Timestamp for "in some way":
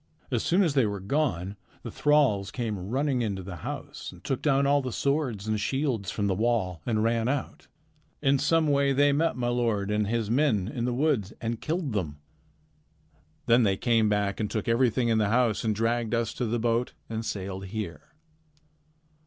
8.19-8.93